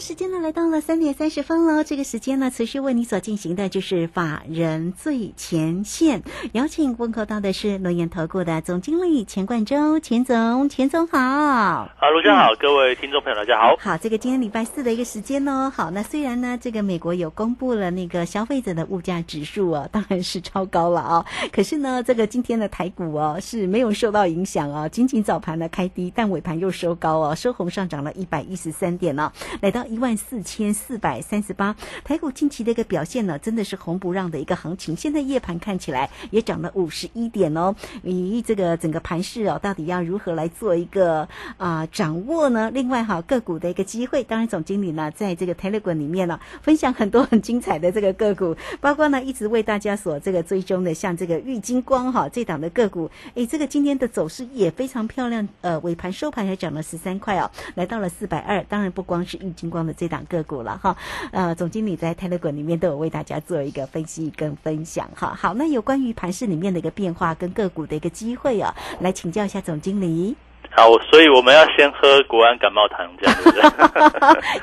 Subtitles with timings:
[0.00, 6.22] 时间呢来到了三点三十分喽，这个时间呢，持续为你所进行的就是法人最前线，
[6.52, 11.18] 邀请问候到的是龙岩投顾的总经理钱冠洲，钱总，钱总好。
[11.18, 13.76] 啊，卢家好，各位听众朋友大家好。
[13.78, 15.70] 好，这个今天礼拜四的一个时间哦。
[15.70, 21.26] 好，那虽然呢，这个美国有公布了那个消费者的物价指数啊，当然是超高了啊。
[21.52, 29.30] 可是呢，这个今天的台股哦是没有受到影响啊，仅仅早盘呢开低，但尾盘又收高哦，收红上涨了一百一十三点哦，
[29.60, 29.84] 来到。
[29.90, 34.94] 一万四千四百三十八，台股近期的一个表现呢，真的是红不让的一个行情。
[34.94, 37.74] 现在夜盘看起来也涨了五十一点哦。
[38.02, 42.70] 你这个整个盘势哦，到底要如何来做一个啊掌握呢？
[42.70, 58.62] 另外哈，个股的一个机会，当然总经理呢在这个 Telegram 里面呢，分享很多很精彩的这个个股，包括呢一直为大家所这个追踪的，像这个玉金光哈这档的个股，哎，这个今天的走势也非常漂亮，呃，尾盘收盘还涨了十三块哦，来到了四百二。
[58.68, 59.79] 当然不光是玉金光。
[59.86, 60.96] 的这档个股了哈，
[61.32, 65.34] 呃，总经理在泰勒管里面都有为大家做一个分析跟分享哈。
[65.34, 70.36] 好，那有关于盘市里面的一个变化跟个股的一个机会啊，来请教一下总经理。
[70.72, 73.52] 好，所以我们要先喝国安感冒糖，这样子。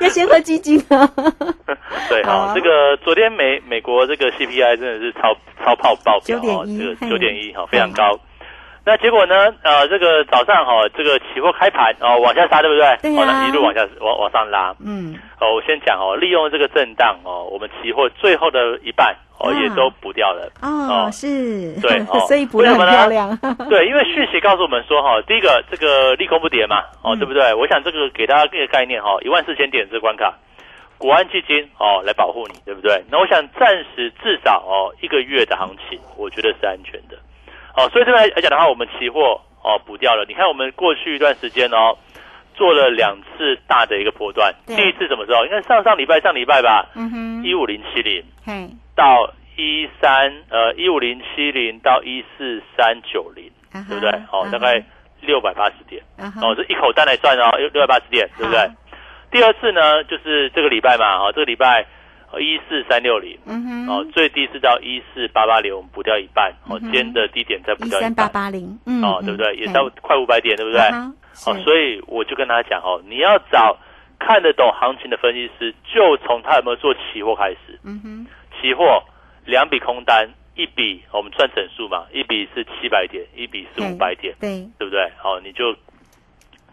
[0.00, 1.06] 要先喝基金啊。
[2.08, 8.18] 对，好，这个昨天美美国这个 CPI 真的是超超泡爆表哦，这个九点一哈，非常高。
[8.88, 9.52] 那结果呢？
[9.62, 12.96] 呃，这个早上哈，这个期货开盘哦，往下杀，对不对？
[13.02, 13.46] 对啊。
[13.46, 14.74] 一路往下往往上拉。
[14.82, 15.14] 嗯。
[15.38, 20.50] 哦，我先讲哦，利用这个震荡哦，我们期货最后的一半哦，也都补掉了。
[20.62, 21.78] 哦，是。
[21.82, 23.36] 对， 所以补的很漂亮。
[23.68, 27.52] 对，因为讯息告诉我们说哈，第一个这个利空不跌嘛，哦，对不对？
[27.52, 30.32] 我想这个给大家一个概念哈，一万四千点这关卡，
[30.96, 33.04] 国安基金哦来保护你，对不对？
[33.10, 37.18] 那我想暂时至少哦一个月的行情，我觉得是安全的。
[37.78, 40.24] 哦，所以这边来讲的话，我们期货哦补掉了。
[40.26, 41.96] 你看，我们过去一段时间哦，
[42.56, 44.52] 做了两次大的一个波段。
[44.66, 45.44] 第一次什么时候？
[45.44, 46.90] 应该上上礼拜、上礼拜吧。
[46.96, 47.44] 嗯哼。
[47.44, 48.24] 一五零七零。
[48.96, 53.48] 到一三呃一五零七零到一四三九零，
[53.86, 54.10] 对不对？
[54.32, 54.82] 哦，大概
[55.20, 56.02] 六百八十点。
[56.42, 58.68] 哦，这一口单来算哦，六六百八十点，对不对？
[59.30, 61.14] 第二次呢，就是这个礼拜嘛。
[61.18, 61.86] 哦，这个礼拜。
[62.38, 69.56] 一四三六零，嗯哼，哦，最低是到一四八八零，我们补掉一半，哦，今天的低点再补掉一半，八八零，嗯，哦，对不对？
[69.56, 70.80] 也到快五百点，对不对？
[71.46, 73.76] 哦，所以我就跟他讲哦，你要找
[74.18, 78.26] 看得懂行情的分析师，就从他有没有做期货开始，嗯哼，
[78.60, 79.02] 期货
[79.46, 85.02] 两笔空单，一笔我们算整数嘛，一笔是七百点，一笔是五百点，对，对不对？
[85.24, 85.74] 哦，你就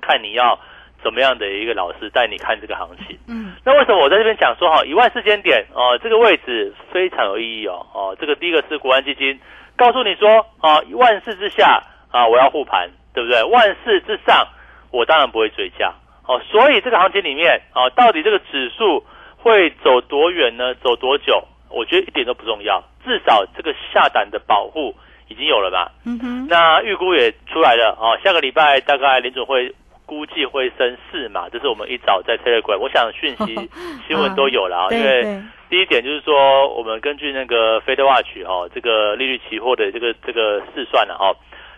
[0.01, 0.59] 看你要。
[1.05, 3.15] 怎么样的一个老师带你看这个行情？
[3.27, 9.39] 嗯，那为什么我在这边讲说哈，一万四千点哦，这个位置非常有意义哦哦，这个第一个是国安基金
[9.77, 10.27] 告诉你说
[10.61, 11.79] 啊，万四之下
[12.09, 13.43] 啊，我要护盘，对不对？
[13.43, 14.47] 万四之上，
[14.89, 15.93] 我当然不会追加
[16.25, 16.41] 哦。
[16.51, 19.05] 所以这个行情里面啊，到底这个指数
[19.37, 20.73] 会走多远呢？
[20.81, 21.43] 走多久？
[21.69, 24.95] 我觉得一点都不重要，至少这个下胆的保护
[25.27, 25.91] 已经有了吧？
[26.03, 29.71] 嗯哼，那预估也出来了哦，下个礼拜大概联准会。
[30.05, 33.69] 估计会升四嘛，这是我们一早在 Telegram，我想讯息
[34.07, 34.87] 新闻都有了啊。
[34.91, 41.35] 因为第一点就是说，我们根据那个 Fed Watch 哦，这个利率期货的这个这个试算了哦，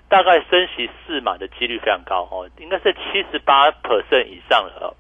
[0.10, 4.94] 大概升息四码的几率非常高哦，应该是七十八 percent 以上了。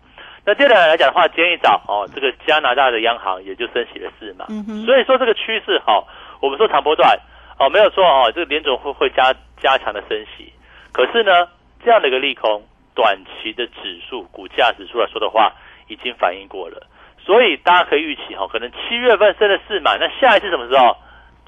[0.45, 4.45] 那接下来来讲的话，今天一早哦，这个加拿大的央行也就升息了四码，
[4.85, 6.01] 所以说这个趋势哈，
[6.39, 7.19] 我们说长波段
[7.59, 10.53] 哦，没有错哦，这个联总会会加加强的升息，
[10.93, 11.49] 可是呢，
[11.83, 12.63] 这样的一个利空。
[12.97, 15.53] 短期的指数、股价指数来说的话，
[15.87, 16.81] 已经反映过了，
[17.23, 20.97] 所以大家可以预期哈，可能七月份升了四嘛，那下一次什么时候？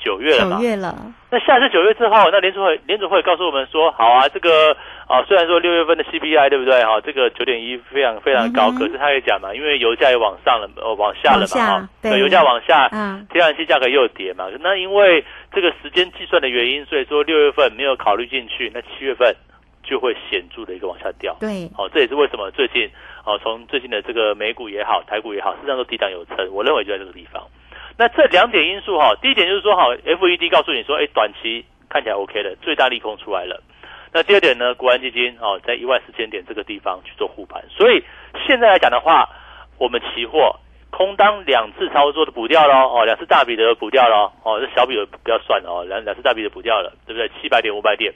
[0.01, 0.55] 九月了嘛？
[0.55, 0.95] 九月了。
[1.29, 4.71] 那下一次九月之后，那联储会联储会告诉我们说，好啊，这个
[5.07, 6.81] 啊，虽然说六月份的 CPI 对不对？
[6.85, 19.35] 哈，这个九点一非常非常高，可是他也讲嘛，因为油价也往上了，呃，往下了嘛，哈，对，油价往下，嗯，天然气价格又跌嘛，那因为这个时间计算的原因，所以说六月份没有考虑进去，那七月份。
[19.89, 22.87] 就会显著的一个往下掉，对，哦，这也是为什么最近，
[23.25, 27.43] 哦，从最近的这个美股也好，台股也好，实际上都低档有撑，我认为就在这个地方。
[27.97, 33.61] 那这两点因素哈，第一点就是说哈，FED 告诉你说，哎，短期看起来 OK 的，最大利空出来了。
[34.13, 38.03] 那第二点呢，国安基金哦，在一万四千点这个地方去做护盘，所以
[38.47, 39.27] 现在来讲的话，
[39.77, 40.55] 我们期货
[40.91, 47.29] 空单两次操作的补掉喽，哦，两次大笔的补掉喽，哦，这小笔的不要算哦，两两次大笔的补掉了，对不对？
[47.41, 48.13] 七百点五百点，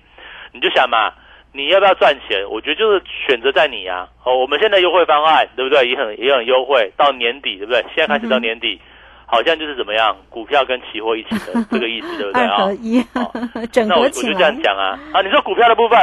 [0.51, 1.13] 你就想嘛，
[1.53, 2.43] 你要不要赚钱？
[2.49, 5.87] 我觉得就是选择在你啊，哦，我们现在优惠方案对不对？
[5.87, 7.81] 也很也很优惠，到年底对不对？
[7.95, 8.79] 现在开始到年底。
[9.25, 12.65] 好像就是怎么样，股票跟期货一起的 这个意思，对不对啊？
[12.65, 13.01] 二一，
[13.71, 15.21] 整那我我就这样讲啊啊！
[15.23, 15.97] 你说股票的部分，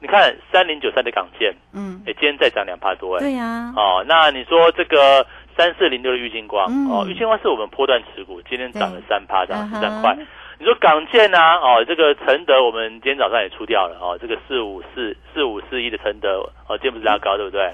[0.00, 5.24] 你看三零九三的港建，嗯，哎，今天再涨两帕多，哎，对呀，哦，那你说这个
[5.56, 10.16] 三四零六的玉金光，哦，玉金光是我们波段持股，今天涨了三帕，涨十三块。
[10.58, 17.70] 你说港建啊，哦，这个承德我们今天早上也出掉了，哦，这个四五四四五四一的承德，哦，今天不是拉高，对不对？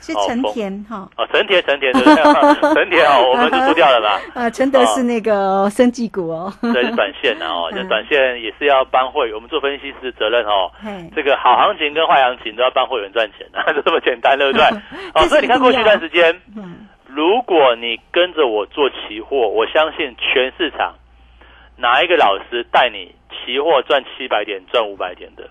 [0.00, 2.02] 是成田哈，哦，成田成田对，
[2.74, 4.18] 成田哦， 我们就出掉了吧。
[4.34, 10.68] 啊，承德是那个生技股哦，对，是短线的哦，这短线也是要帮会，我们做分析师责任哦。
[11.14, 14.64] 这个好行情跟坏行情都要帮会员赚钱啊，就这么简单，对不对？
[15.14, 16.34] 哦，所以你看过去一段时间，
[17.06, 20.94] 如果你跟着我做期货，我相信全市场
[21.76, 25.48] 哪一个老师带你期货赚七百点、赚五百点的，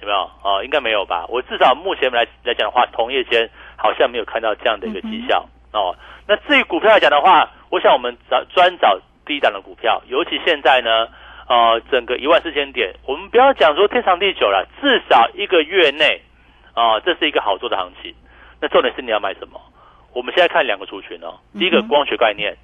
[0.00, 0.30] 有没有？
[0.42, 1.26] 哦，应该没有吧？
[1.28, 3.50] 我至少目前来来讲的话，同业间。
[3.76, 5.94] 好像没有看到这样的一个绩效哦。
[6.26, 11.08] 那至于股票来讲的话，我想我们找专找低档的股票，尤其现在呢，
[11.48, 16.22] 呃，整个一万四千点，我们不要讲说天长地久了，至少一个月内，
[16.72, 18.14] 啊，这是一个好做的行情。
[18.58, 19.60] 那重点是你要买什么？
[20.14, 21.34] 我们现在看两个族群哦。
[21.58, 22.56] 第一个光学概念，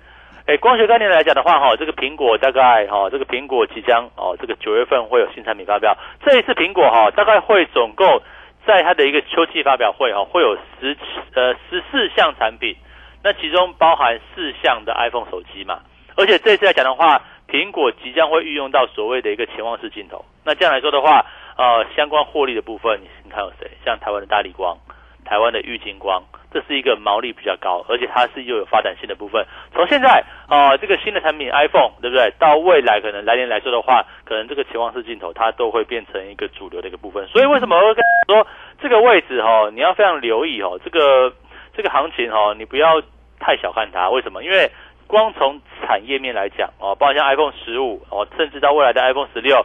[0.51, 5.97] 哎，光学概念来讲的话，哈，这个苹果大概哈，这个苹果即将哦，这个九月份会有新产品发表。
[6.27, 8.21] 这一次苹果哈，大概会总共。
[8.67, 10.97] 在它的一个秋季发表会哈，会有十
[11.35, 12.77] 呃十四项产品，
[13.23, 15.81] 那其中包含四项的 iPhone 手机嘛。
[16.17, 20.25] 而且这次来讲的话，苹果即将会运用到所谓的一个潜望式镜头。
[20.45, 21.25] 那这样来说的话，
[21.57, 23.71] 呃，相关获利的部分，你看有谁？
[23.85, 24.77] 像台湾的大力光。
[25.25, 29.47] 台湾的玉金光，这是一个毛利比较高，而且它是又有发展性的部分。
[29.73, 32.33] 从现在啊，这个新的产品 iPhone，对不对？
[32.41, 37.25] 到未来可能来年来说的话，可能这个潜望式镜头它都会变成一个主流的一个部分。
[37.29, 38.47] 所以为什么我会跟说
[38.83, 41.33] 这个位置哈，你要非常留意哦，这个
[41.73, 43.01] 这个行情哈，你不要
[43.39, 44.11] 太小看它。
[44.11, 44.43] 为什么？
[44.43, 44.69] 因为
[45.07, 49.65] 光从产业面来讲哦，包括像 iPhone 十五哦，甚至到未来的 iPhone 十六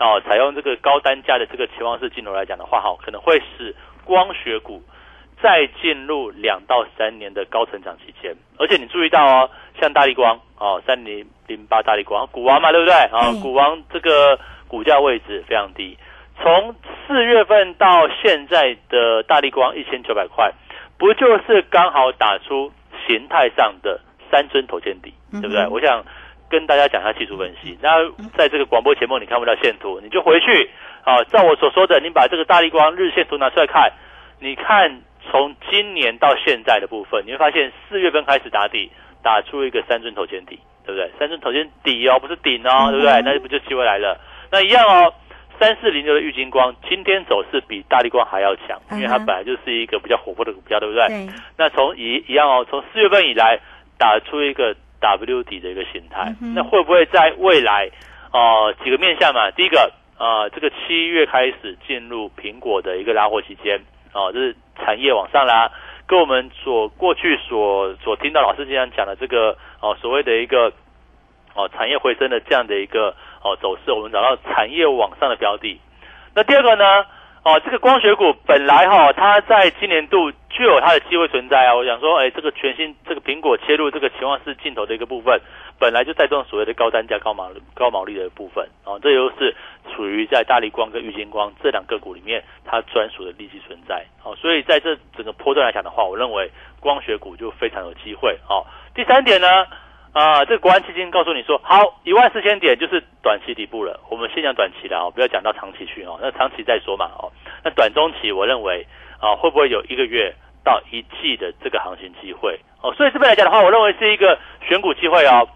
[0.00, 3.72] 哦，采用这个高单价的这个潜望式镜头来讲的话哈，可能会使
[4.04, 4.82] 光学股。
[5.44, 13.30] 再进入两到三年的高成长期间，而且你注意到哦，像大力光哦，三零零八大力光，股王嘛，对不对啊？
[13.42, 15.98] 股王这个股价位置非常低，
[16.40, 16.74] 从
[17.06, 20.50] 四月份到现在的大力光一千九百块，
[20.96, 22.72] 不就是刚好打出
[23.06, 24.00] 形态上的
[24.30, 25.66] 三尊头肩底，对不对？
[25.66, 26.02] 我想
[26.48, 27.78] 跟大家讲一下技术分析。
[27.82, 27.90] 那
[28.34, 30.70] 在这个广播节目你看不到线图，你就回去
[31.04, 33.92] 啊，照我所说的，你把这个大力光日线图拿出来看，
[34.40, 35.02] 你看。
[35.30, 38.90] 从今年到现在的部分，你会发现四月份开始打底，
[39.22, 41.10] 打出一个三尊头肩底，对不对？
[41.18, 43.22] 三尊头肩底哦，不是顶哦，对不对？
[43.22, 44.18] 那不就机会来了？
[44.52, 45.12] 那一样哦，
[45.58, 51.28] 三四零六的玉金光今天走势比大力光还要强，因为它本来就是一个比较活泼的股票，对不对？
[51.56, 53.58] 那从一一样哦，从四月份以来
[53.98, 57.88] 打出一个 W 底的一个形态，那会不会在未来
[58.32, 59.50] 哦几个面向嘛？
[59.50, 63.80] 第一个啊，这个七月开始进入苹果的一个拉货期间。
[64.14, 65.70] 哦，就是产业往上啦，
[66.06, 70.72] 跟我们所过去所所听到老师经常讲的这个哦，所谓的一个
[71.54, 75.78] 哦产业回升的这样的一个哦走势，我们找到产业往上的标的。
[76.34, 76.84] 那第二个呢？
[77.44, 81.74] 哦，这个光学股本来哈，它在今年度就有它的机会存在啊。
[81.74, 85.38] 我想说，哎，这个全新这个苹果切入这个潜望式镜头的一个部分，
[85.78, 88.96] 本来就带动所谓的高单价、高毛高毛利的部分啊。
[89.02, 89.54] 这又是
[89.94, 94.06] 处于在大力光跟玉金光这两个股里面它专属的利息存在。
[94.24, 98.38] 哦，所以在这整个波段来讲的话，我认为光学股就非常有机会。
[98.48, 99.48] 哦，第三点呢？
[100.14, 103.98] 啊，这个国安基金告诉你说，好，一万四千点就是短期底部了。
[104.08, 106.16] 我们先讲短期的哦，不要讲到长期去哦。
[106.22, 107.32] 那长期再说嘛哦。
[107.64, 108.86] 那短中期，我认为
[109.18, 112.94] 啊，会不会有一个月到一季的这个行情机会哦？
[112.94, 115.48] 所以这边来讲的话，我认为是一个选股机会哦。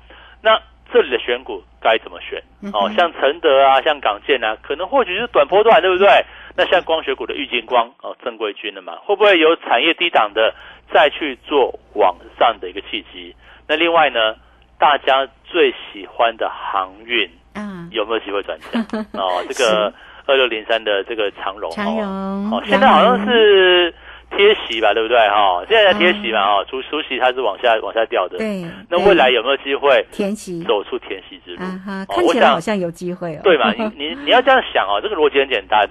[0.43, 0.61] 那
[0.93, 2.91] 这里的选股该怎么选哦？
[2.97, 6.09] 像承德啊，像港建啊，可能或许是短波段，对不对？
[6.57, 10.53] 那像光学股的玉金光哦，正规军的嘛，会不会有产业低档的
[10.93, 13.37] 再去做往上的一个契机？
[13.69, 14.35] 那另外呢？
[14.79, 18.81] 大家最喜欢的航运，嗯，有没有机会转强？
[19.13, 19.93] 哦，这个
[20.27, 23.93] 二六零三的这个长荣，长荣，哦，现在好像是
[24.31, 25.19] 贴息吧，对不对？
[25.29, 28.65] 哈，现在在贴息嘛，哈，除除息它是往下往下掉的，对。
[28.89, 31.63] 那未来有没有机会填息走出填息之路？
[31.63, 33.41] 啊哈，看起来好像有机会哦。
[33.43, 33.73] 对嘛？
[33.73, 35.89] 你 你你要这样想哦，这个逻辑很简单。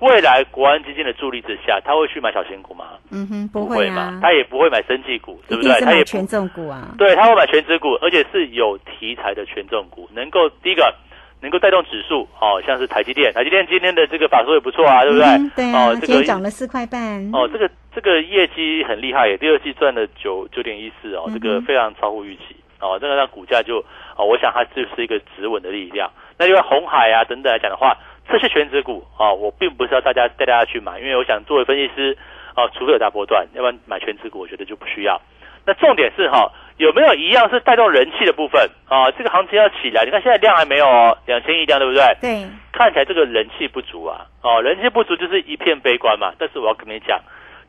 [0.00, 2.86] 未来国安基金的助力之下，他会去买小型股吗？
[3.10, 5.78] 嗯哼，不会嘛，他也不会买生技股，对不对？
[5.80, 10.94] 他也权重股啊，对，他会买全指股，而且是有题材的权重股，能够第一个
[11.42, 15.26] 能够带动指数，哦，像是台积电，台积电今天的这个法说也不错啊，对不对？
[15.54, 17.00] 对啊，今天涨了四块半。
[17.34, 23.84] 哦，这个这个业绩很厉害耶，第二季赚了九九点一四哦，这个非常超乎预期哦，这个让股价就
[24.16, 26.10] 哦，我想它就是一个止稳的力量。
[26.38, 27.94] 那另外红海啊等等来讲的话。
[28.30, 32.16] 这些全职股啊，我并不是要大家带大家去买，因为我想作为分析师
[32.54, 35.20] 啊，除非有大波段，要不然买全职股我觉得就不需要。
[35.66, 39.10] 那重点是哈，有没有一样是带动人气的部分啊？
[39.10, 42.02] 这个行情要起来，你看现在量还没有哦，两千亿量对不对？
[42.20, 46.32] 对，看起来这个人气不足啊，哦，人气不足就是一片悲观嘛。
[46.38, 47.20] 但是我要跟你讲，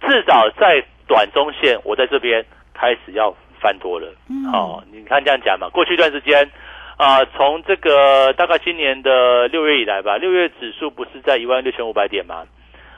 [0.08, 4.08] 至少在短中线，我在这边开始要翻多了。
[4.54, 6.50] 哦，你看这样讲嘛，过去一段时间。
[6.98, 12.44] 啊，从这个大概今年的六月以来吧，六月指数不是在一万六千五百点吗？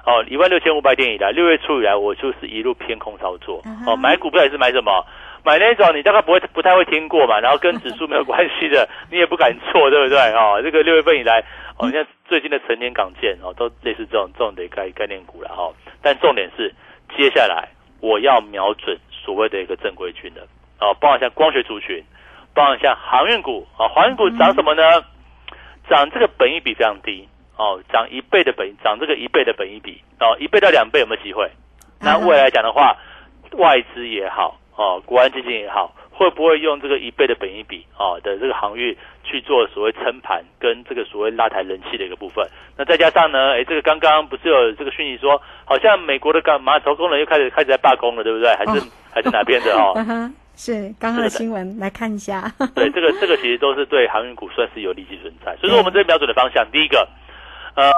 [0.05, 3.61] 哦，一万六千五百点以来，六月初以来，我就是一路偏空操作。
[3.87, 5.05] 哦，买股票也是买什么？
[5.45, 10.17] 买那种你大概不会不太会听过嘛，然后跟指数没有关系的，你也不敢做，对不对？
[10.33, 11.41] 哦，这个六月份以来，
[11.77, 15.71] 哦，像最近的成年港建哦，都类似这种这种的概概念股了哈。
[16.01, 16.73] 但重点是，
[17.15, 17.69] 接下来
[18.01, 20.41] 我要瞄准所谓的一个正规军的
[20.81, 22.03] 哦，包括像光学族群。
[22.53, 24.83] 帮一下航运股啊，航运股涨什么呢？
[25.89, 31.49] 涨这个本益比非常低哦，涨一倍的本，涨这个一倍的本益比哦，一倍到两倍有没有机会？
[31.99, 32.95] 那未来讲的话，
[33.57, 42.47] 外资也好哦，国安基金也好，会不会用这个一倍的本益比哦的这个航运去做所谓撑盘跟这个所谓拉抬人气的一个部分？
[42.77, 48.55] 那再加上呢，哎，这个刚刚不是有这个讯息说，好像美国的港码头工人又开始开始在罢工了，对不对？
[48.55, 48.81] 还是
[49.13, 49.93] 还是哪边的哦？
[50.55, 52.51] 是刚刚的新闻来看一下。
[52.75, 55.55] 对，这个这个其实都是对航运股算是有利基存在。
[55.57, 57.07] 所以说，我们这标准的方向，第一个，
[57.75, 57.91] 呃，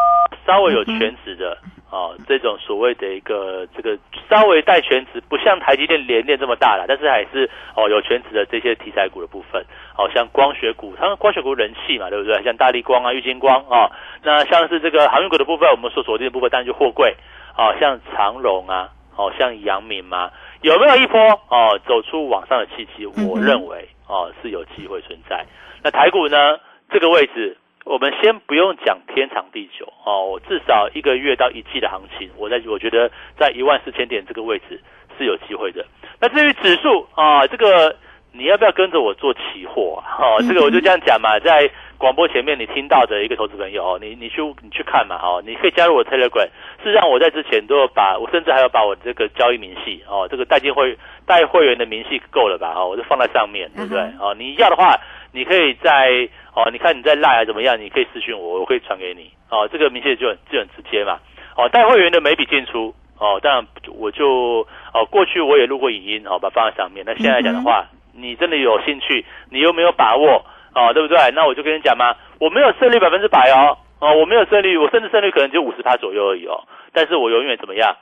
[0.45, 1.57] 稍微有全值的
[1.91, 3.97] 哦，这种所谓的一个这个
[4.29, 9.61] 稍微带全值，不像台积电连电这么大了，但是还是哦有全值的这些题材股的部分，
[9.97, 12.41] 哦像光学股，它光学股人气嘛，对不对？
[12.43, 13.91] 像大力光啊、玉金光啊，
[14.23, 17.15] 那像是这个航运股的部分，我们所锁定的部分当然就货柜，
[17.57, 20.31] 哦像长荣啊，哦像阳明嘛。
[20.65, 23.05] 有没有一波哦走出往上的契机？
[23.05, 25.45] 我认为哦是有机会存在。
[25.83, 26.57] 那台股呢？
[26.89, 34.81] 这个位置，我们先不用讲天长地久哦，至少一个月到一季的行情，我在我觉得在一万四千点这个位置
[35.19, 35.85] 是有机会的。
[36.19, 37.95] 那至于指数啊，这个
[38.37, 40.19] 你要不要跟着我做期货啊？
[40.19, 41.69] 哦，这个我就这样讲嘛，在。
[41.97, 46.43] 广播前面你听到的一个投资朋友哦，你你去你去看嘛哦，你可以加入我 Telegram。
[46.83, 54.35] 事实上我在之前都有把我甚至还要把我这个交易明细哦，这个代金会带会员的明细够了吧哦，我就放在上面，对不对哦？
[54.37, 54.99] 你要的话，
[55.31, 57.79] 你可以在哦，你看你在赖怎么样？
[57.79, 59.65] 你可以私信我，我可以传给你哦。
[59.71, 61.17] 这个明细就很就很直接嘛
[61.55, 61.69] 哦。
[61.69, 63.65] 带会员的每笔进出哦，当然
[63.97, 67.05] 我就哦过去我也录过影音哦，把放在上面。
[67.07, 70.45] 那现在讲的话，你真的有兴趣，你又没有把握。
[70.77, 71.17] 哦，对不对？
[71.33, 76.67] 那我就跟你讲嘛，我没有胜率百分之百哦，哦，我没有胜率，我甚至胜率可能就五十趴左右而已哦。
[76.91, 77.95] 但是我永远怎么样，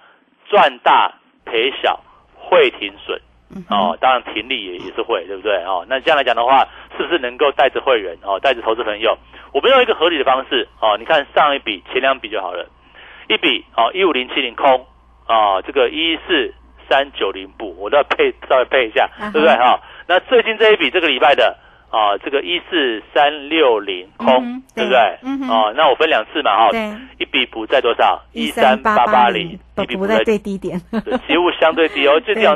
[0.50, 1.14] 赚大
[1.46, 2.00] 赔小，
[2.36, 3.22] 会停损，
[3.70, 5.58] 哦，当然停利也也是会，对不对？
[5.66, 6.68] 哦，那这样来讲的话，
[6.98, 9.16] 是不是能够带着会员哦，带着投资朋友，
[9.54, 12.68] 我们用一个合理的方式哦，你看上一笔前两笔就好了，
[13.30, 14.88] 一笔哦一五零七零空，
[15.28, 16.56] 啊，这个一四
[16.90, 19.56] 三九零补，我都要配稍微配一下，对不对？
[19.56, 21.58] 哈，那最近这一笔这个礼拜的。
[21.94, 24.98] 啊，这个一四三六零空，对不对？
[25.48, 26.70] 哦，那我分两次嘛，哈，
[27.20, 28.20] 一笔补在多少？
[28.32, 30.82] 一三八八零，一笔补在最低点，
[31.28, 32.56] 几乎相对低哦， 最低到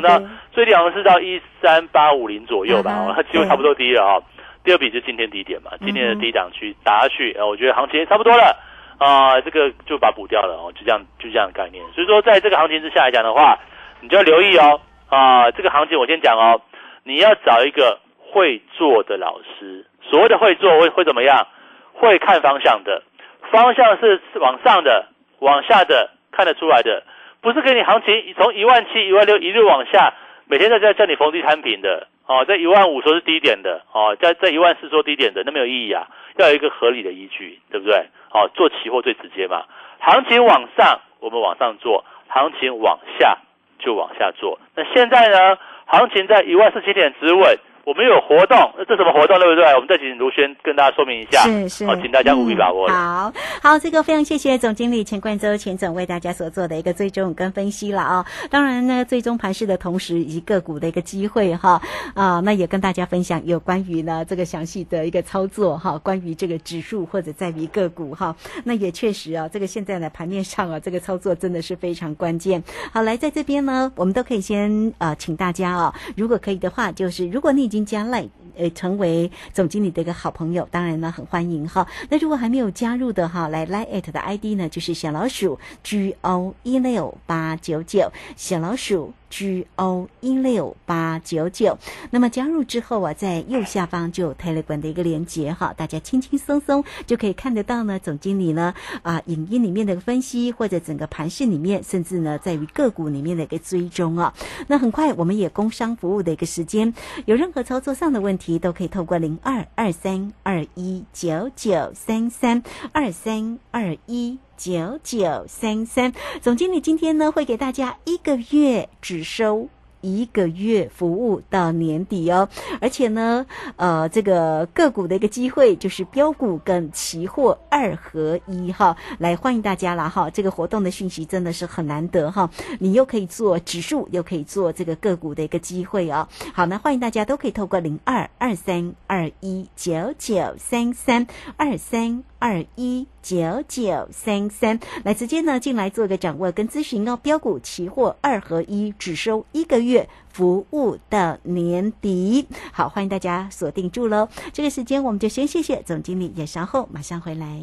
[0.50, 4.20] 最低好像是到一三八五零左右吧，哦，它几乎差不多低了哈。
[4.64, 8.56] 第二笔就今天低点嘛，今天的低档区打下去，呃，我觉得行情差不多了
[8.98, 11.80] 啊，这个就把补掉了哦，就这样，就这样的概念。
[11.94, 13.56] 所以说，在这个行情之下来讲的话，
[14.00, 16.60] 你就要留意哦，啊，这个行情我先讲哦，
[17.04, 17.98] 你要找一个。
[18.30, 21.46] 会做的老师，所谓的会做会会怎么样？
[21.94, 23.02] 会看方向的，
[23.50, 25.06] 方向是往上的、
[25.38, 27.04] 往下的，看得出来的，
[27.40, 30.12] 不是给你行情从一万七、一万六一路往下，
[30.44, 32.06] 每天在在叫你逢低摊平的。
[32.26, 33.80] 哦，在一万五说是低点的。
[33.94, 37.96] 哦，在在一万四说低点的，那没有意义啊，要有一个合理的依据，对不对？
[38.30, 39.64] 哦，做期货最直接嘛，
[40.00, 43.38] 行情往上我们往上做，行情往下
[43.78, 44.58] 就往下做。
[44.74, 47.58] 那现在呢，行情在一万四千点止稳。
[47.88, 49.64] 我们有活动，这什么活动对不对？
[49.72, 51.38] 我们再请卢轩跟大家说明一下。
[51.44, 52.86] 是是，好，请大家务必把握。
[52.86, 58.26] 好好，这个非常谢谢总经理钱冠洲钱总为大家所做的一个追踪跟分析了啊。
[58.50, 61.80] 当然呢，最终盘势的同时以及个股的一个机会哈
[62.12, 72.62] 啊，那也跟大家分享有关于呢这个详细的一个操作哈，关于这个指数或者在于个股哈，那也确实啊，这个现在的盘面上啊，这个操作真的是非常关键。
[72.92, 78.28] 好，来在这边呢，我们都可以先呃，请大家啊，如果可以的话，就是如果你已经加赖。
[78.56, 81.86] 呃，成为总经理的一个好朋友，当然呢很欢迎哈。
[82.10, 89.12] 那如果还没有加入的哈，来 Line 的 ID 呢就是小老鼠 G O 一六八九九，小老鼠。
[89.30, 91.76] G O 一六八九九，
[92.10, 97.98] 那么加入之后啊，在右下方就有 Telegram 的一个连接哈，大家轻轻松松就可以看得到呢。
[97.98, 104.32] 总经理呢啊，影音里面的分析或者整个盘市里面，甚至呢在于个股里面的一个追踪啊。
[104.66, 106.94] 那很快我们也工商服务的一个时间，
[107.26, 114.38] 有任何操作上的问题，都可以透过零二二三二一九九三三二三二一。
[114.58, 116.12] 九九三三，
[116.42, 119.68] 总经理今天呢会给大家一个月只收。
[120.00, 122.48] 一个月服务到年底哦，
[122.80, 130.30] 而且呢，呃，这个个股的一个机会就是标股跟期货二合一哈，来欢迎大家了哈。
[130.30, 132.48] 这个活动的讯息真的是很难得哈，
[132.78, 136.28] 你又可以做指数，又可以做这个个股的一个机会哦。
[136.54, 147.16] 好，那欢迎大家都可以透过零二二三二一九九三三二三二一九九三三来直接呢进来做个掌握跟咨询哦。
[147.16, 150.08] 标股期货二合一只收一个月。
[150.30, 154.28] 服务到年底，好，欢迎大家锁定住喽。
[154.52, 157.60] 这个时间我们就先谢谢总经理，也稍后马上回来。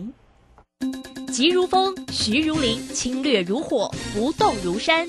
[1.32, 5.08] 急如风，徐如林，侵略如火，不动如山。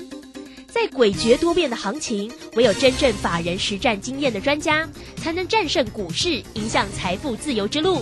[0.67, 8.01] 在诡谲多变的行情，唯有真正法人实战经验的专家，才能战胜股市，影响财富自由之路。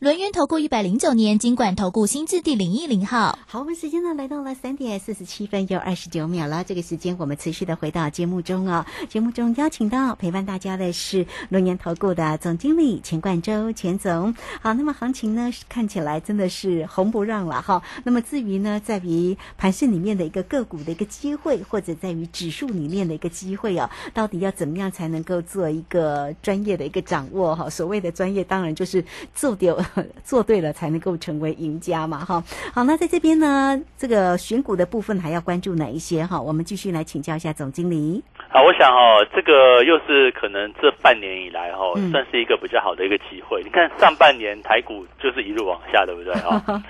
[0.00, 6.64] 轮源投顾一百零九年金管投顾新字第零一零号，好，我们时间呢来到了三点四十七分又二十九秒了。
[6.64, 14.34] 这个时间我们持续的回到节目中啊，节目中邀请到陪伴大家的是轮源投顾的总经理钱冠洲钱总。
[14.62, 17.82] 好，那么行情呢看起来真的是红不让了哈。
[18.02, 27.68] 那么至于呢，在于盘市里面的一个个股的一个机会，或者在于指数里面的一个机会哦，到底要怎么样才能够做一个专业的一个掌握哈？
[27.68, 29.78] 所谓的专业，当然就是做丢。
[30.22, 32.42] 做对了才能够成为赢家嘛，哈。
[32.74, 36.40] 好，那在这边呢，这个选股的部分还要关注哪一些哈？
[36.40, 38.22] 我们继续来请教一下总经理。
[38.48, 43.62] 好，我想哦，这个又是可能这半年以来哈，算是一个比较好的一个机会。
[43.62, 46.62] 你看上半年台股就是一路往下，对不对啊？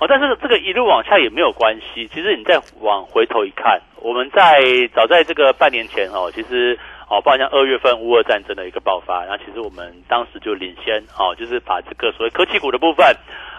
[0.00, 2.08] 哦，但是这个一路往下也没有关系。
[2.12, 4.60] 其实你再往回头一看，我们在
[4.94, 6.78] 早在这个半年前哦，其实。
[7.08, 13.06] 哦，包括像二月份乌俄战争的一个爆发，然后其实我们当时就领先哦，就是把这个所谓科技股的部分，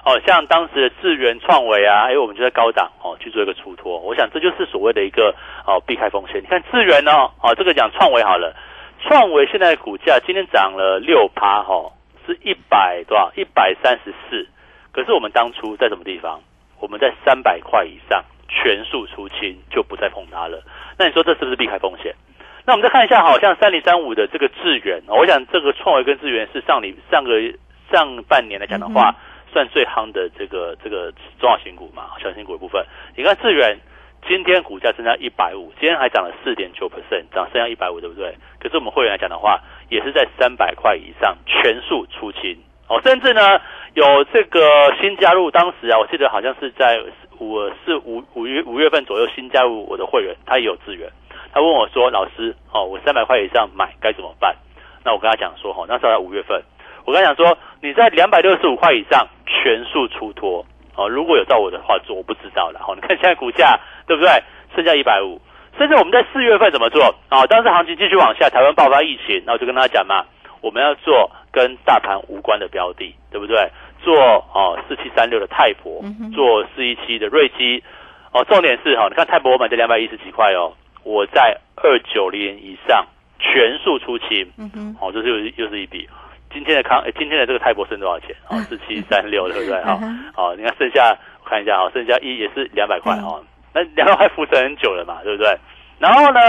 [0.03, 3.99] 哦，像当时的智源、创维啊，哎，我们就在高档哦去做一个出脱。
[3.99, 6.41] 我想这就是所谓的一个哦避开风险。
[6.41, 8.55] 你看智源呢，哦，这个讲创维好了，
[9.01, 11.91] 创维现在股价今天涨了六趴哈，
[12.25, 13.31] 是一百多少？
[13.36, 14.47] 一百三十四。
[14.91, 16.41] 可是我们当初在什么地方？
[16.79, 20.62] 我们在三百块以上全数出清，就不再碰它了。
[20.97, 22.13] 那你说这是不是避开风险？
[22.67, 27.39] 那我们再看一下，好像三零三五的这个智源，我想这个创维跟智源是上里上个
[27.91, 29.13] 上半年来讲的话，
[29.54, 32.84] 算最夯的这个这个中小型股嘛，小型股的部分。
[33.15, 33.78] 你看智源
[34.28, 38.36] 今天股价增加一百五，今天还涨了四点九 percent，涨剩下一百五，对不对？
[38.60, 43.62] 可是我们会员来讲的话，也是在三百块以上全数出清哦，甚至呢
[43.93, 44.60] 有这个
[44.99, 46.99] 新加入，当时啊，我记得好像是在
[47.38, 51.08] 五是五五月五月份左右新加入我的会员，他也有智源。
[51.56, 54.54] 他问我说：“老师，哦，我三百块以上买该怎么办？”
[55.06, 56.62] 那我跟他讲说：“哈，那时候在五月份，
[57.06, 60.65] 我跟他讲说你在两百六十五块以上全数出脱
[60.98, 62.82] 哦，如果有照我的话做，我不知道了。
[62.86, 64.30] 哦，你看现在股价对不对？
[64.76, 65.39] 剩下一百五，
[65.78, 67.48] 甚至我们在四月份怎么做啊？
[67.48, 70.26] 当时行情继续往下，台湾爆发疫情，那我就跟大家讲嘛，
[70.60, 73.72] 我们要做跟大盘无关的标的，对不对？
[74.04, 74.13] 做
[74.54, 76.04] 哦四七三六的泰博，
[76.36, 77.82] 做四一七的瑞基，
[78.34, 80.74] 哦，重点是哈，你看泰博我买在两百一十几块哦，
[81.06, 83.06] 我在二九零以上
[83.39, 86.10] 全数出清，嗯哼，哦，这是又又是一笔。
[86.52, 88.36] 今天的康，今天的这个泰博剩多少钱？
[88.50, 89.80] 哦，四七三六，对不对？
[89.84, 90.00] 哈，
[90.34, 95.56] 好，你看剩下我看一下，哦，剩下一也是两百块哦，那两百块浮沉很久了嘛，对不对？
[96.00, 96.39] 然后呢，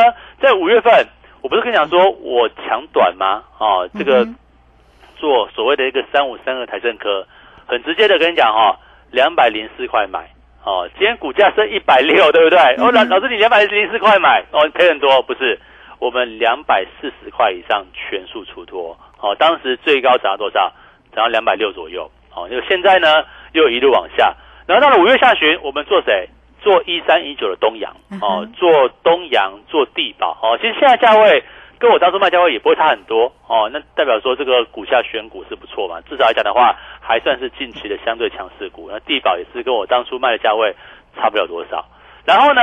[0.41, 1.07] 在五月份，
[1.43, 3.45] 我不是跟你讲说我抢短吗？
[3.59, 4.27] 哦，这个
[5.17, 7.27] 做所谓的一个三五三二台政科，
[7.67, 8.79] 很直接的跟你讲哈，
[9.11, 10.31] 两百零四块买，
[10.67, 12.59] 哦，今天股价是一百六，对不对？
[12.79, 15.57] 哦，老老师你两百零四块买，哦，赔很多，不是？
[16.01, 18.99] 我们两百四十块以上全数出脱。
[19.21, 20.73] 哦，当时最高涨到多少？
[21.15, 22.11] 涨到两百六左右。
[22.35, 24.35] 哦，就现在呢又一路往下。
[24.67, 26.29] 然后到了五月下旬，我们做谁？
[26.61, 27.95] 做一三一九的东阳。
[28.21, 30.37] 哦，做东阳，做地保。
[30.43, 31.45] 哦，其实现在价位
[31.79, 33.33] 跟我当初卖价位也不会差很多。
[33.47, 36.01] 哦，那代表说这个股价选股是不错嘛？
[36.09, 38.89] 至少来讲的话，还算是近期的相对强势股。
[38.91, 40.75] 那地保也是跟我当初卖的价位
[41.17, 41.85] 差不了多少。
[42.25, 42.63] 然后呢？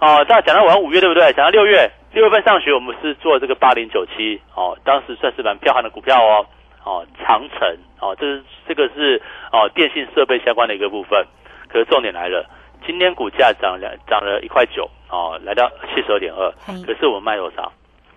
[0.00, 1.30] 哦，再讲到我们五月对不对？
[1.34, 1.90] 讲到六月。
[2.12, 6.46] 六月份上学，我们是做这个八零九七哦，当时算是蛮彪悍的股票哦，
[6.82, 9.20] 哦长城哦，这是这个是
[9.52, 11.22] 哦电信设备相关的一个部分。
[11.68, 12.44] 可是重点来了，
[12.86, 16.50] 今天股价涨两涨了一块九哦，来到七十二点二。
[16.86, 17.70] 可是我们卖多少？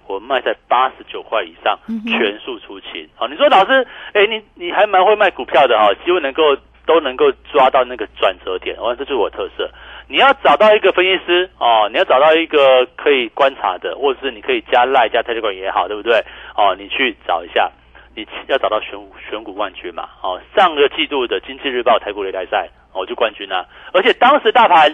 [0.07, 3.07] 我们卖在八十九块以上，全数出清。
[3.15, 9.69] 好，你说老师，哎，你你还蛮会卖股票的哈，几乎能够都能够抓到那个转折点，哦，这就是我特色。
[10.07, 16.23] 你要找到一个分析师哦，你要找到一个可以观察的，或者是你可以加赖加泰 a 管也好，对不对？
[16.55, 17.71] 哦，你去找一下，
[18.13, 20.09] 你要找到选选股冠军嘛？
[20.21, 23.65] 哦，上个季度的经济日报台股擂台赛，哦，就冠军啊！
[23.93, 24.93] 而且当时大盘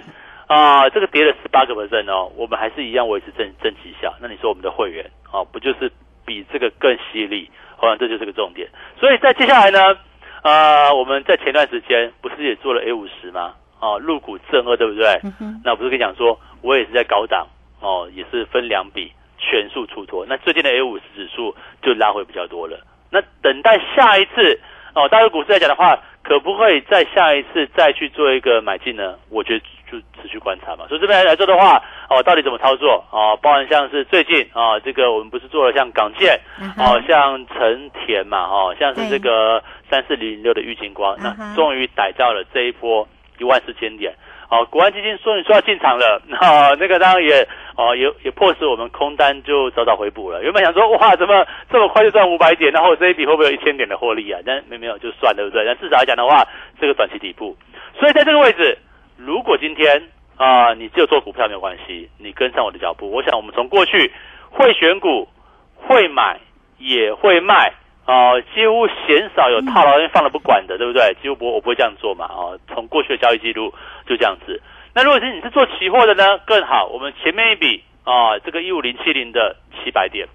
[0.50, 4.12] 啊，这个跌了十八个 percent 哦，我们还是一样维持正正绩效。
[4.20, 5.92] 那你说我们的会员哦，不就是
[6.26, 7.48] 比这个更犀利？
[7.78, 8.68] 好像，这就是个重点。
[9.00, 9.96] 所以在接下来呢，
[10.42, 13.54] 呃，我们在前段时间不是也做了 A 五十吗？
[13.80, 15.22] 哦，入股正二对不对？
[15.64, 17.48] 那我不是跟你讲说，我也是在高档
[17.80, 20.26] 哦，也是分两笔全数出脱。
[20.28, 22.80] 那最近的 A 五十指数就拉回比较多了。
[23.12, 24.60] 那等待下一次
[24.96, 29.16] 哦，大陆股市来讲的话，可不可以在下一次再去做一个买进呢？
[29.30, 30.86] 我觉得就持续观察嘛。
[30.88, 36.39] 所以这边来说的话，哦，到底怎么操作啊，包含像是最近啊，这个我们不是做了像港建
[36.78, 43.08] 哦，像成田嘛，哦，像是这个三四零零六的玉金光，那终于逮到了这一波。
[43.39, 44.13] 一万四千点，
[44.49, 47.47] 哦，国安基金说你说要进场了，那那个当然也
[47.78, 50.43] 哦，也也迫使我们空单就早早回补了。
[50.43, 54.41] 原本想说哇，怎么这么快就赚五百点，然后这一笔会不会有一千点的获利啊？
[54.45, 55.63] 但没没有就算对不对？
[55.65, 56.45] 但至少来讲的话，
[56.82, 57.56] 这个短期底部，
[57.97, 58.78] 所以在这个位置，
[59.19, 64.12] 如果今天啊，你只有做股票没有关系，你跟上我的脚步，我想我们从过去
[64.49, 65.27] 会选股、
[65.75, 66.39] 会买、
[66.77, 67.73] 也会卖。
[68.05, 71.15] 啊，几乎鲜少有套牢放了不管的，对不对？
[71.21, 72.25] 几乎不，我不会这样做嘛。
[72.25, 73.71] 哦，从过去的交易记录
[74.08, 74.60] 就这样子。
[74.95, 76.88] 那如果是你是做期货的呢，更好。
[76.88, 80.27] 我们前面一笔啊，这个一五零七零的七百点，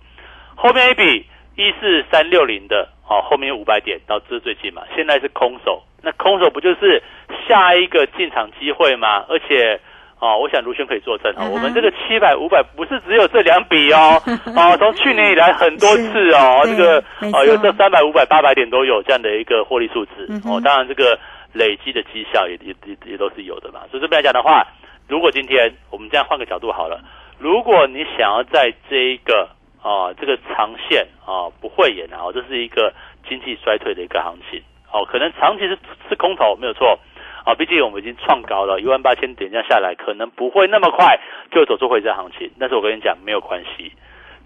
[0.55, 4.83] 后面一笔一四三六零的，哦，后面五百点到这最近嘛。
[4.95, 7.03] 现在是空手，那空手不就是
[7.49, 9.25] 下一个进场机会吗？
[9.29, 9.81] 而且。
[10.21, 11.51] 哦，我想卢轩可以作证哦。
[11.53, 14.17] 我们这个七百五百不是只有这两笔哦，
[14.57, 20.59] 哦，从去年以来很多次哦，这个哦有这三百五百八百点都有这样的一个获利数字哦。
[20.65, 21.19] 当然这个
[21.53, 23.81] 累积的绩效也也也也都是有的嘛。
[23.91, 24.67] 所以这边来讲的话，
[25.09, 27.03] 如果今天我们这样换个角度好了，
[27.39, 29.51] 如果你想要在这一个
[29.83, 32.95] 啊这个长线啊不会演啊，这是一个
[33.29, 34.63] 经济衰退的一个行情
[34.95, 35.77] 哦，可能长期是
[36.09, 37.01] 是空头没有错。
[37.45, 42.51] 啊，毕竟我们已经创高了一万八千点，这样下来可能不会那么快就走出回升行情。
[42.59, 43.93] 但是我跟你讲，没有关系，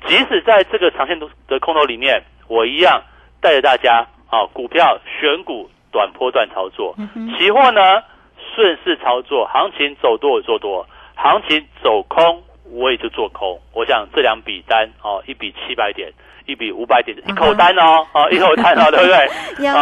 [0.06, 3.02] 即使在这个长线的空头里面，我一样
[3.40, 6.96] 带着大家啊，股票选股短波段操作，
[7.38, 8.02] 期货呢
[8.56, 10.84] 顺势操作，行情走多我做多，
[11.14, 13.60] 行情走空我也就做空。
[13.74, 16.12] 我想这两笔单哦，一笔七百点。
[16.48, 19.66] 一笔五百点，一口单哦，哦， 一口单哦，对不对？
[19.66, 19.72] 有，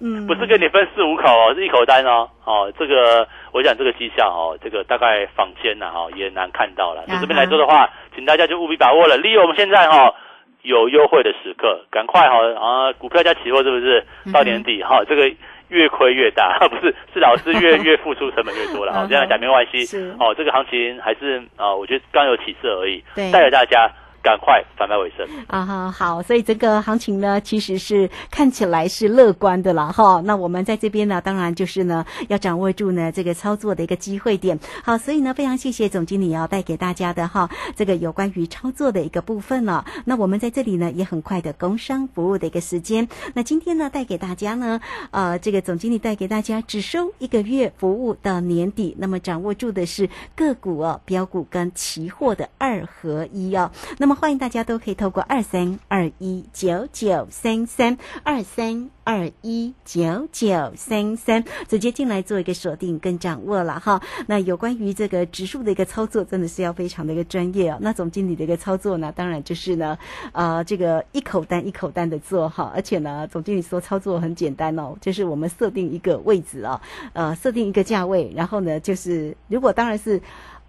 [0.00, 7.02] 嗯，不是跟你分四五口哦，是一口单哦，哦，这个我想这个绩效哦，这个大概坊间呐哈也难看到了。
[7.08, 10.14] 就这边来说的话，请大家就务必把握了，利用我们现在哈
[10.62, 14.06] 有优惠的时刻，赶快哈啊，股票加期货是不是？
[14.32, 15.28] 到年底哈，这个
[15.70, 19.84] 越亏越大， 不是是老师越 越付出成本越多了哈，这样讲没关系。
[20.20, 23.90] 哦，这个行情还是啊，我觉得刚有起色而已，带着大家。
[24.22, 25.66] 赶快反败为胜啊！
[25.66, 30.22] 哈，好，所以这个行情呢，其实是看起来是乐观的了哈。
[30.24, 34.60] 那我们在这边呢，当然就是呢，要掌握住呢这个操作的一个机会点。
[34.84, 39.84] 好，所以呢，非常谢谢总经理要带给大家的哈，这个有关于操作的一个部分了。
[40.04, 43.08] 那我们在这里呢，也很快的工商服务的一个时间。
[43.34, 44.80] 那今天呢，带给大家呢，
[45.10, 53.70] 呃，这个总经理带给大家只收一个月服务到年底，那么掌握住的是个股哦，标股跟期货的二合一哦。
[53.98, 64.02] 那么欢迎大家都可以透过二三二一九九三三二三二一九九三三直接进来做一个锁定跟掌握了哈。
[64.26, 67.78] 那有关于这个指数的一个操作，真的是要非常的一个专业哦。
[67.80, 69.98] 那总经理的一个操作呢，当然就是呢，
[70.32, 76.80] 呃，这个一口单一口单的做哈，而且呢，总经理说操作很简单哦，就是我们设定一个位置哦，
[77.12, 80.20] 呃，设定一个价位，然后呢，就是如果当然是，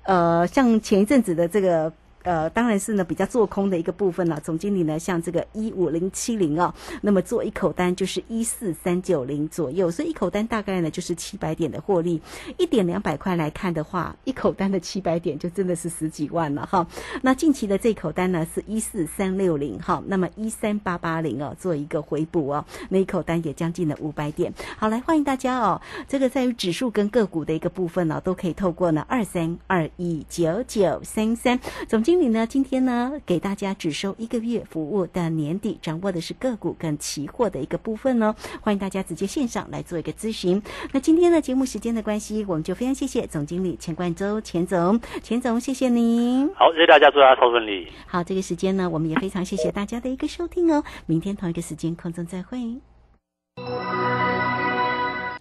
[0.04, 1.92] 呃，像前一阵子的这个。
[2.24, 4.40] 呃，当然是呢，比较做空的一个部分了。
[4.40, 12.22] 总经理呢，像这个一五零七零啊，那么做一口单就是一四三九零左右，所以一口单大概呢就是七百点的获利。
[12.58, 16.88] 一点两百块来看的话，一口单的七百点就真的是十几万了哈。
[17.22, 24.54] 那近期的这口单呢是一四三六零哈，那么一三八八零哦，做一个回补哦，那一口单也将近了五百点。
[24.78, 31.60] 好，来欢迎大家哦，这个在于指数跟个股的一个部分呢，都可以透过呢二三二一九九三三
[31.90, 32.13] 总经。
[32.14, 38.36] 经理呢，今天呢，给大家只收一个月服务的年底，掌握的是个股跟期货的一个部分哦。
[38.62, 40.62] 欢迎大家直接线上来做一个咨询。
[40.92, 46.48] 那今天的节目时间的关系，我们就非常谢谢总经理钱冠周钱总，钱总谢谢您。
[46.54, 47.88] 好，谢谢大家，祝大家超顺利。
[48.06, 50.84] 好，这个时间呢，我们也非常谢谢大家的一个收听哦。
[51.08, 52.60] 明天同一个时间空中再会。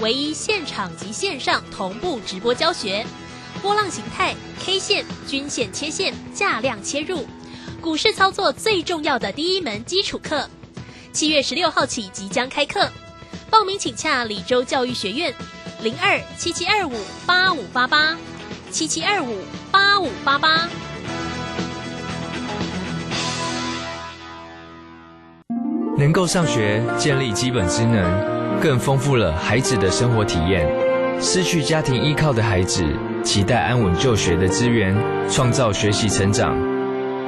[0.00, 3.04] 唯一现场及线上同步直播教学，
[3.60, 4.34] 波浪形态、
[4.64, 7.26] K 线、均线切线、价量切入，
[7.80, 10.48] 股市操作最重要的第一门基础课。
[11.12, 12.88] 七月十六号起即将开课，
[13.50, 15.34] 报名请洽李州教育学院，
[15.82, 16.92] 零二七七二五
[17.26, 18.16] 八五八八
[18.70, 19.36] 七七二五
[19.72, 20.68] 八五八八。
[25.96, 28.37] 能够上学，建立基本职能。
[28.60, 30.66] 更丰富了孩子的生活体验。
[31.20, 32.84] 失去家庭依靠的孩子，
[33.24, 34.96] 期待安稳就学的资源，
[35.28, 36.56] 创造学习成长。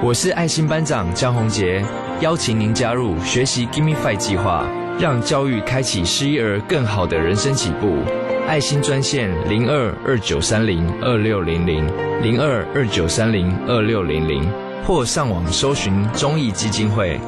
[0.02, 1.84] 我是爱心班长江宏杰，
[2.20, 4.64] 邀请您加入学习 Give Me Five 计划，
[4.98, 7.98] 让教育开启失一儿更好的人生起步。
[8.46, 11.86] 爱心专线零二二九三零二六零零
[12.22, 14.48] 零二二九三零二六零零，
[14.86, 17.20] 或上网搜寻中义基金会。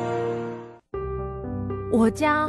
[1.93, 2.49] 我家。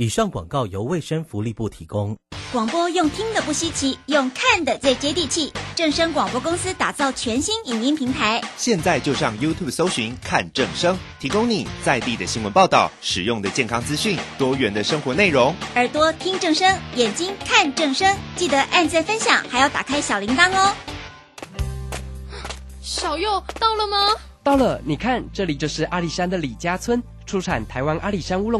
[0.00, 2.16] 以上广告由卫生福利部提供。
[2.52, 5.52] 广播用听的不稀奇，用看的最接地气。
[5.74, 15.52] 正声广播公司打造全新影音平台，现在就上 YouTube 搜寻看正声，提供你在地的新闻报道、实用的健康资讯、多元的生活内容。
[15.74, 20.76] 耳朵听正声，眼睛看正声，记得按赞分享，还要打开小铃铛哦。
[22.80, 23.96] 小右到了吗？
[24.44, 28.56] 到了，你看，这里就是阿里山的李家村，出产台湾阿里山乌龙。